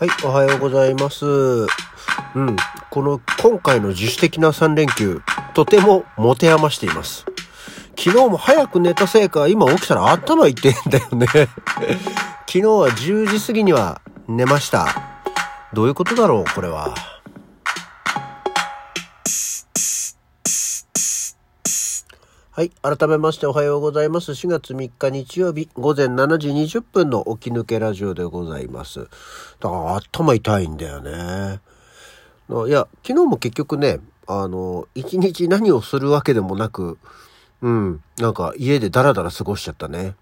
[0.00, 1.26] はい、おはようございます。
[1.26, 1.66] う
[2.40, 2.56] ん、
[2.88, 5.20] この今回の自主的な3連休、
[5.52, 7.26] とても持て余しています。
[7.98, 11.26] 昨日も早く寝たせいか、今起きたら頭痛いんだよね。
[12.48, 14.88] 昨日は10時過ぎには寝ました。
[15.74, 16.94] どういうことだろう、これは。
[22.60, 22.70] はい。
[22.82, 24.32] 改めましておはようございます。
[24.32, 29.08] 4月3日日曜日午前7時20分の起き抜けラジオでございます。
[29.60, 31.60] だから頭痛いんだよね。
[32.68, 36.98] いや、昨日も結局ね、あの、一日何をするわけでもなく、
[37.62, 40.14] うん、なんか家でダラダラ過ごしちゃったね。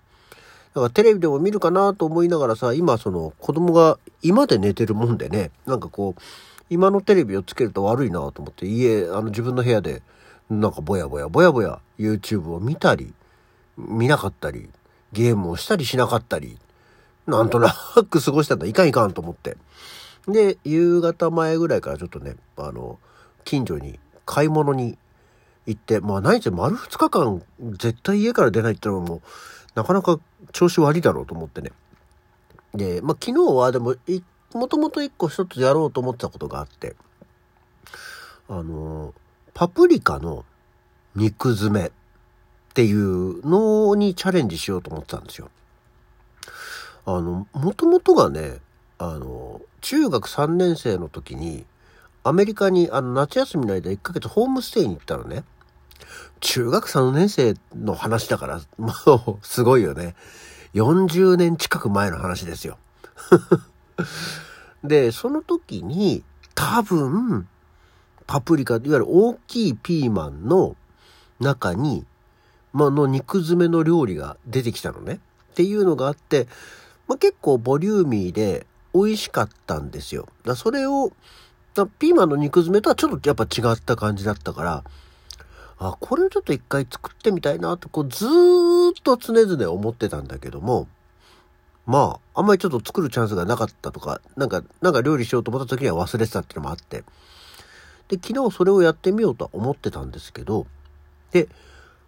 [0.75, 6.23] だからテレビでも見るかなと思いながらさ、今その子供が今で寝てるもんでね、なんかこう、
[6.71, 10.03] 今のテレビをつけると悪いなと思って家、あの自分の部屋で、
[10.51, 13.13] なんかぼやぼやぼやぼや YouTube を見たり、
[13.77, 14.71] 見なかったり、
[15.13, 16.59] ゲームをしたりしなかったり、
[17.27, 17.75] なんとな
[18.11, 18.67] く過ごしてたんだ。
[18.67, 19.57] いかんいかんと思って。
[20.27, 22.99] で、夕方前ぐらいからちょっとね、あの、
[23.45, 24.99] 近所に買い物に
[25.67, 29.21] 行って、まあ何せ丸2日間絶対家から出ないってのも、
[29.75, 30.19] なかなか
[30.53, 31.73] 調子悪いだろうと思ってね。
[32.75, 33.95] で、まあ昨日はでも、
[34.55, 36.97] もともと一個一つやろうと思ってたことがあって、
[38.49, 39.13] あの、
[39.59, 40.45] パプリカの
[41.17, 41.91] 肉詰めっ
[42.75, 45.51] ていうのにチャレンジしようと思ってたんですよ。
[47.05, 48.59] あの、もともとがね、
[48.99, 51.67] あの、中学3年生の時に、
[52.23, 55.43] アメリカにあの夏休みの間1ヶ月ホームステイに行ったのね。
[56.39, 58.93] 中学3年生の話だから、も
[59.43, 60.15] うすごいよね。
[60.75, 62.79] 40年近く前の話ですよ。
[64.85, 66.23] で、その時に
[66.55, 67.49] 多分、
[68.29, 70.77] パプリカ、いわゆる大きいピーマンの
[71.41, 72.05] 中に、
[72.75, 75.15] まあ、の肉詰めの料理が出てきたのね。
[75.15, 76.47] っていうのがあって、
[77.09, 80.29] まあ、結構ボリューミーで美味しかったんですよ。
[80.45, 81.11] だそれを、
[81.75, 84.85] だピーマンの肉詰めとはちょっとやっぱ違った感じだったから、
[85.79, 90.87] あ、これをちょっと一回作ってみたいなって、こうずーっと常々思ってたんだけども、
[91.87, 97.05] まあ、あんまりちょっと作るチャンスがなかったとか、なんか、なんか料理しようと思った時には忘れてたっていうのもあって、
[98.09, 100.67] で、昨日それをやってみようとは思ってたんですけど、
[101.31, 101.49] で、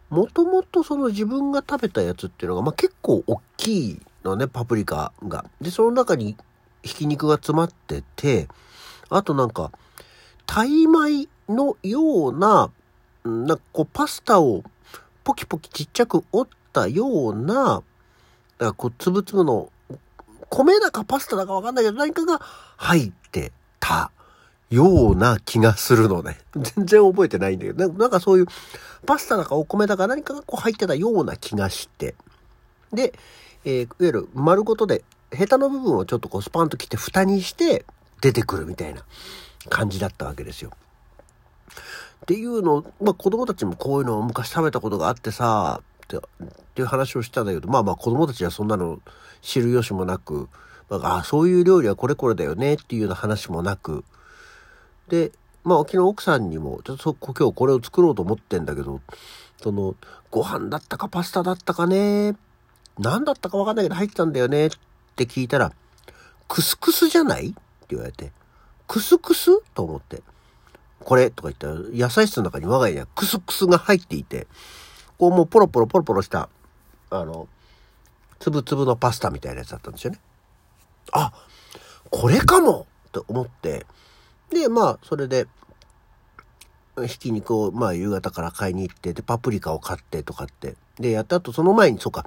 [0.09, 5.45] もともとその自分が食べたやつっていうのが、まあ結構大きいのね、パプリカが。
[5.61, 6.37] で、その中に
[6.83, 8.49] ひき肉が詰まってて、
[9.09, 9.71] あとなんか、
[10.47, 12.71] タイ米のような、
[13.25, 14.65] なんかこうパスタを
[15.23, 17.83] ポキポキちっちゃく折ったような、
[18.59, 19.71] だかこうつぶつぶの、
[20.49, 22.41] 米だかパスタだかわかんないけど何かが
[22.77, 24.11] 入ってた
[24.71, 26.39] ような気がするのね。
[26.55, 28.47] 全然覚えてないんだけど、なんかそういう
[29.05, 32.15] パスタだかお米だか何かがこう入ってたような気がして。
[32.93, 33.13] で、
[33.65, 37.85] えー、いわゆる丸ごとで、ヘタの部分をちょっとこうスパンと切って蓋にして
[38.21, 39.03] 出てくるみたいな
[39.69, 40.71] 感じだったわけですよ。
[42.23, 46.21] っていうのを、まあ子供たちもこういうのを昔食べたことがあってさ、ってっ
[46.75, 49.01] ていう話をしたんだけど、まあまあ子供たちはそんなの
[49.43, 50.49] 知る由もなく、
[50.89, 54.05] まあ、あそういう料理はこれこれだよねっていうような話もなく、
[55.11, 55.33] で、
[55.65, 59.01] まあ昨日奥さんにも、ちょっと今日これを作ろうと思ってんだけど、
[59.63, 59.95] その、
[60.31, 62.37] ご飯だったかパスタだったかね、
[62.99, 64.71] 何だったかわかんないけど入ってたんだよねっ
[65.17, 65.73] て聞いたら、
[66.49, 67.49] クスクスじゃない？
[67.49, 67.57] って
[67.91, 68.33] 言われて、
[68.87, 69.61] クスクス？
[69.75, 70.23] と思って。
[71.01, 71.31] これ？
[71.31, 74.47] とか言ったら、野菜室の中に我が家にはクスクスが入っていて、
[75.19, 76.49] こうもうポロポロポロポロした、
[77.11, 77.49] あの、
[78.39, 80.21] つぶつぶのパスタみたいなやつだったんですよね。
[81.13, 81.33] あ、
[82.11, 83.87] これかもと思って、
[84.51, 85.47] で、まあ、それで、
[87.07, 92.27] ひき肉を、まあ、夕方から買いに行って、で、パプリカを買ってとかって、で、やった後、その前に、そうか、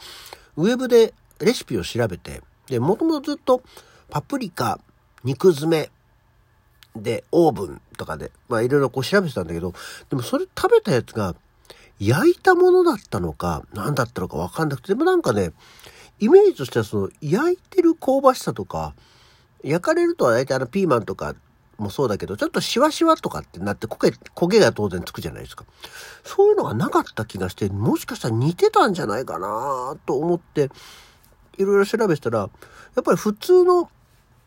[0.56, 3.62] ウェブでレシピを調べて、で、もともとずっと、
[4.10, 4.80] パプリカ、
[5.24, 5.92] 肉詰め、
[6.96, 9.74] で、オーブンとかで、まあいろいろこう調べてたんだけど、
[10.10, 11.36] でもそれ食べたやつが、
[12.00, 15.54] 焼いたものだったのか、何だったのかわかんなくて、でもなんかね、
[16.20, 18.94] イメージとしてはその、焼いてる香ばしさとか、
[19.64, 21.36] 焼かれるとは大体あのピーマンとか
[21.78, 25.66] もそうだけど、ちょっとシワシワとかってなって焦げ、焦げが当然つくじゃないですか。
[26.24, 30.70] そういうのがなかった気がして、もしかしたら似てたんじゃないかなと思って、
[31.58, 32.48] いろいろ調べてたら、や
[33.02, 33.90] っぱり普通の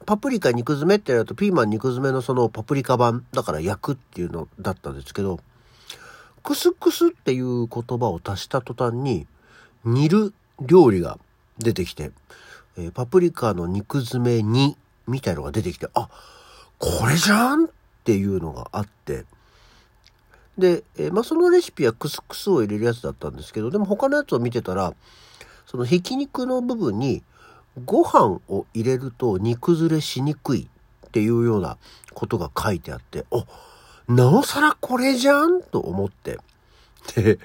[0.04, 5.40] パプリカ肉詰めってやるとピーマン肉詰めのそのパプリカ版だから焼くっていうのだったんですけど、
[6.42, 9.26] クスクスっていう言葉を足した途端に
[9.84, 11.18] 煮る料理が
[11.58, 12.12] 出てきて、
[12.76, 14.76] えー、パプリカの肉詰め煮
[15.08, 16.08] みたいのが出てきて、あ、
[16.78, 17.66] これじゃん？
[17.66, 17.68] っ
[18.04, 19.24] ていうのがあって、
[20.58, 24.94] で、えー、まあ、そのレシピはクスクスを入れるやつだったんですけど、でも他のやつを見てたら、
[25.66, 27.22] そのひき肉の部分に
[27.84, 30.68] ご飯を入れると煮崩れしにくい
[31.06, 31.76] っていうような
[32.14, 33.44] ことが書いてあって、お、
[34.08, 35.62] なおさらこれじゃん？
[35.62, 36.38] と思って。
[37.16, 37.38] で、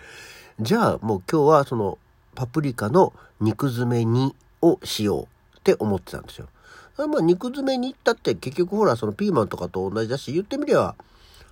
[0.59, 1.97] じゃあもう今日はその
[2.35, 6.47] パプリカの肉詰め煮をしようって思ってたんですよ。
[6.97, 10.95] まあ肉詰め煮ったって結局ほらそのピーマンとかと同じだし言ってみれば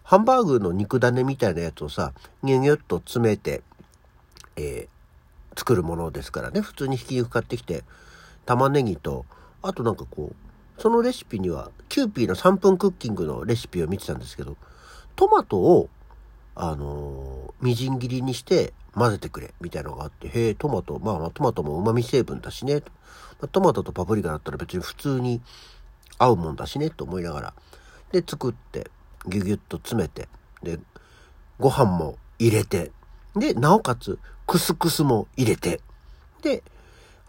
[0.03, 2.13] ハンバーグの肉種みたいなやつをさ
[2.43, 3.61] ギュギュッと詰めて、
[4.55, 6.61] えー、作るものですからね。
[6.61, 7.83] 普通にひき肉買ってきて
[8.45, 9.25] 玉ねぎと
[9.61, 14.57] あとなんかこうそのレシピにはキューピーの3分クッキングのレシピを見てたんですけど
[15.15, 15.89] トマトを
[16.61, 22.83] あのー、みじん切りにして混ぜてくれみたいなのがあって、へえ、トマト、まあまあトマトも旨味成分だしね。
[23.39, 25.41] まトマトとパプリカだったら別に普通に
[26.17, 27.53] 合うもんだしねと思いながら。
[28.11, 28.91] で、作って、
[29.25, 30.27] ギュギュッと詰めて、
[30.61, 30.81] で、
[31.59, 32.91] ご飯も入れて、
[33.37, 35.79] で、なおかつ、クスクスも入れて、
[36.41, 36.61] で、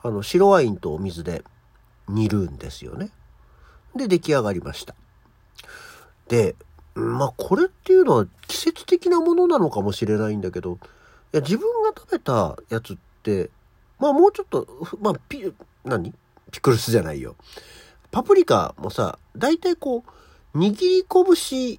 [0.03, 1.45] あの、白ワインとお水で
[2.09, 3.11] 煮るんですよね。
[3.95, 4.97] で、出来上がりました。
[6.27, 6.57] で、
[6.95, 10.79] まあこれっていうのは季節的なものなのかもしれないんだけど、
[11.33, 13.51] いや自分が食べたやつって、
[13.99, 14.67] まあもうちょっと、
[15.01, 15.53] まあピ、
[15.85, 16.15] 何？
[16.51, 17.37] ピクルスじゃないよ。
[18.11, 20.03] パプリカもさ、大体こ
[20.55, 21.79] う、握り拳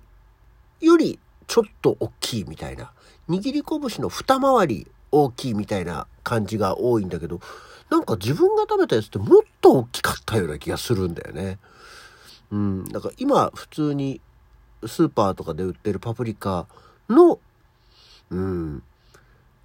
[0.79, 2.93] よりちょっと大きいみたいな。
[3.27, 7.41] 握り拳の二回り大きいみたいな感じが多いんだけど、
[7.89, 11.59] なんか自分が食べたやつってもっと大きかったような気がするんだよね。
[12.51, 12.85] うん。
[12.85, 14.21] だから今普通に
[14.85, 16.67] スーパーとかで売ってるパプリカ
[17.09, 17.39] の、
[18.29, 18.83] うん、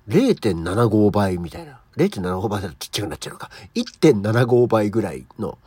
[0.08, 1.80] 0.75倍みたいな。
[1.96, 3.50] 0.75倍だとちっちゃくなっちゃうのか。
[3.74, 5.58] 1.75倍ぐらいの、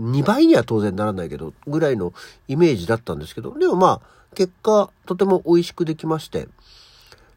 [0.00, 2.12] 2倍には当然ならないけど、ぐらいの
[2.48, 6.48] イメージだったんですけど、でもまあ、結果、とても美味しくできまして、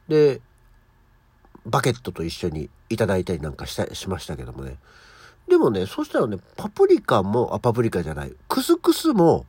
[0.08, 0.42] で、
[1.66, 4.78] バケットと一緒にいただいたりなんかした、しましたけどもね。
[5.48, 9.46] でもね、そしたらね、パプリカも、あ、パプリカじゃない、クスクスも、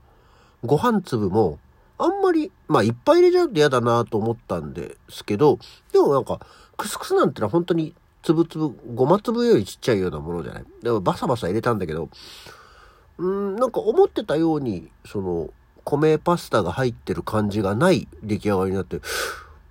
[0.65, 1.59] ご飯粒も、
[1.99, 5.59] あんまり、まあいっぱい入れちゃうと嫌だなと思ったんですけど、
[5.93, 6.41] でもなんか、
[6.77, 10.65] クスクスなんてのは本当につぶつぶ、ごま粒よりちっちゃいようなものじゃない。
[10.83, 12.09] でもバサバサ入れたんだけど、
[13.19, 15.51] うん、なんか思ってたように、その、
[15.85, 19.01] 米パスタが入ってる感じがない出来上がりになって、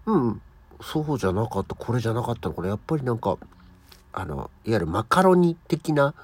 [0.06, 0.42] うん、
[0.82, 3.38] そうじゃなかった、これじゃなかったの、これやっぱりなんか、
[4.14, 6.16] あの、いわゆるマカロニ的な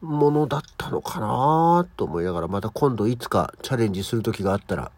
[0.00, 4.90] ものだったのかなと思いながら、また今度いつかチャレンジする時があったら、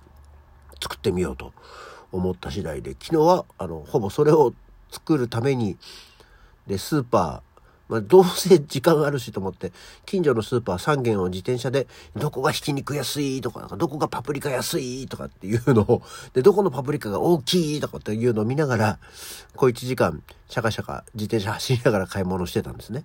[0.80, 1.52] 作ってみようと
[2.12, 4.54] 思った次第で、昨日は、あの、ほぼそれを
[4.90, 5.76] 作るために、
[6.66, 7.48] で、スーパー、
[7.88, 9.72] まあ、どうせ時間あるしと思って、
[10.04, 16.02] 近所のスーパー3軒を自転車で、どこがひき肉安いとか、どこがパプリカ安いとかっていうのを、
[16.34, 18.98] で、どこのパプリカが大きいとかっていうのを見ながら、
[19.56, 23.04] 小1時間、シャカシャカ自転車走りながら買い物してたんですね。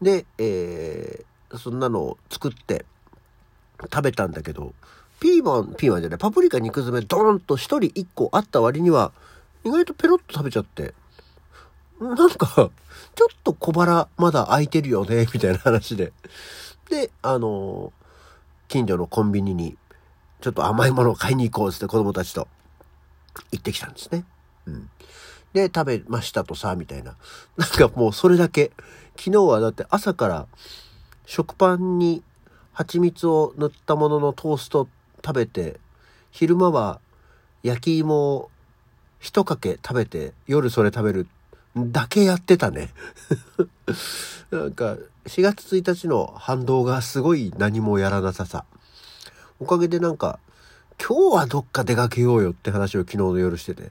[0.00, 2.86] で、えー、そんなのを作って
[3.82, 4.72] 食べたんだけど、
[5.22, 9.12] ピーマン、ピーマンじゃない、パプリカ肉詰めドーンと一人一個あった割には、
[9.62, 10.94] 意外とペロッと食べちゃって、
[12.00, 12.48] なんか、
[13.14, 16.12] ちょっと小腹まだ空いてるよね、みたいな話で。
[16.90, 17.92] で、あの
[18.66, 19.76] 近所のコンビニに、
[20.40, 22.48] ちょっと甘いものを買いに行こうって子供たちと
[23.52, 24.24] 行ってきたんですね。
[24.66, 24.90] うん。
[25.52, 27.14] で、食べましたとさ、みたいな。
[27.56, 28.72] なんかもうそれだけ。
[29.16, 30.46] 昨日はだって朝から
[31.26, 32.24] 食パンに
[32.72, 34.88] 蜂蜜を塗ったもののトースト
[35.24, 35.78] 食べて、
[36.30, 37.00] 昼間は
[37.62, 38.50] 焼き芋を
[39.20, 41.26] 一かけ食べて、夜それ食べる
[41.76, 42.90] だけやってたね。
[44.50, 48.64] なんか、4月1日の反動がすごい何もやらなささ。
[49.60, 50.38] おかげでなんか、
[51.00, 53.90] 今日はどっか出かけようよって話を昨日の夜してて、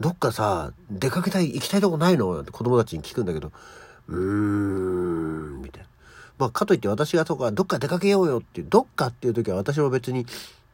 [0.00, 3.52] どっかさ、出かけたい、行きたいとこないのなんて子供たちに聞くんだけど、
[4.08, 5.89] うーん、みたいな。
[6.40, 10.24] まあ、かといって私がとか、どっか出かけようよっていう、どっかっていう時は私も別に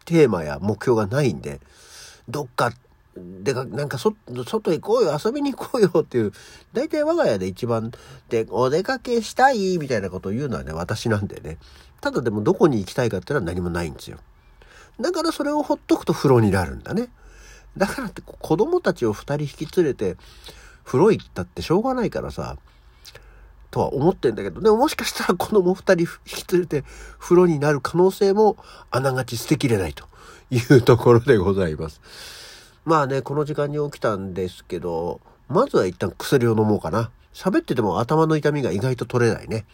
[0.04, 1.60] テーマや目標がないんで、
[2.28, 2.72] どっか、
[3.16, 4.14] でか、なんかそ、
[4.46, 6.32] 外行こうよ、遊びに行こうよっていう、
[6.72, 7.90] 大体我が家で一番、
[8.28, 11.58] で、お出かけしたいみたいなことを言うのはね、私なんでね。
[12.00, 14.18] ただでもどこに行きたいかっていうのは何もないんですよ。
[15.00, 17.08] だからそれをほっとくと風呂になるんだね。
[17.76, 20.16] だからって子供たちを二人引き連れて
[20.84, 22.56] 風呂行ったってしょうがないからさ、
[23.76, 26.84] とは思ってんだけど、でももしかしたら子供二人引き連れて
[27.18, 28.56] 風呂になる可能性も
[28.90, 30.06] あながち捨てきれないと
[30.50, 32.00] いうところでございます。
[32.86, 37.10] まあね、この時間に起きたんですけど、まずは一旦薬を飲もうかな。
[37.34, 39.66] 喋ってても頭の痛みが意外と取れないね。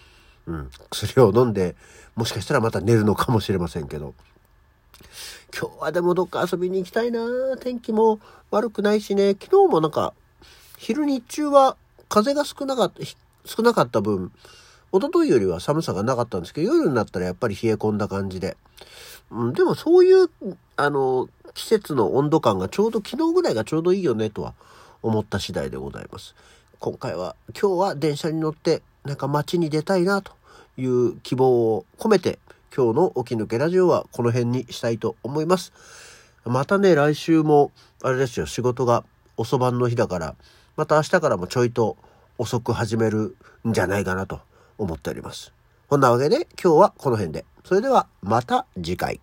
[0.48, 0.70] うん。
[0.90, 1.76] 薬を飲んで、
[2.16, 4.14] もしかしたらまた寝るのかもしれませんけど。
[5.56, 7.20] 今日はでもどっか遊びに行きたいな
[7.60, 8.18] 天気も
[8.50, 9.36] 悪くないしね。
[9.40, 10.12] 昨日もなんか、
[10.76, 11.76] 昼日中は
[12.08, 13.00] 風が少なかった、
[13.44, 14.32] 少なかった分、
[14.92, 18.56] 一昨日よりは寒さがなかったんですけど、夜になったらやっぱり冷え込んだ感じで。
[19.30, 20.28] うん、でもそういう、
[20.76, 24.54] あの、季節の温度感がちょうど昨日ぐらいがちょうどいいよねとは
[25.02, 26.34] 思った次第でございます。
[26.78, 30.32] 今回は、今日は電車に乗ってなんか街に出たいなと
[30.76, 32.38] いう希望を込めて
[32.74, 35.72] 今日の起き抜けラジオはこの辺にしたいと思います。
[36.44, 37.70] またね、来週も、
[38.02, 39.04] あれですよ、仕事が
[39.36, 40.34] 遅番の日だから、
[40.76, 41.96] また明日からもちょいと
[42.42, 44.40] 遅く始めるんじゃないかなと
[44.76, 45.52] 思っております。
[45.88, 47.44] こんなわけで今日はこの辺で。
[47.64, 49.20] それではまた次回。